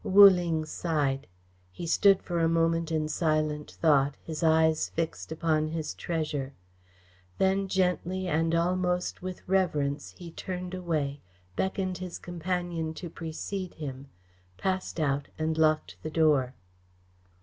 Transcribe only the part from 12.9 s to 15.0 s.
to precede him, passed